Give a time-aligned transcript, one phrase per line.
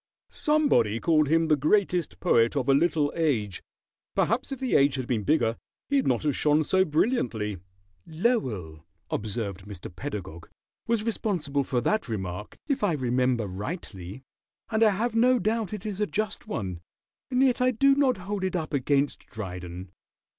[0.31, 3.61] Somebody called him the Greatest Poet of a Little Age.
[4.15, 5.57] Perhaps if the age had been bigger
[5.89, 7.59] he'd not have shone so brilliantly."
[8.07, 9.95] "Lowell," observed Mr.
[9.95, 10.49] Pedagog,
[10.87, 14.23] "was responsible for that remark, if I remember rightly,
[14.71, 16.81] and I have no doubt it is a just one,
[17.29, 19.91] and yet I do not hold it up against Dryden.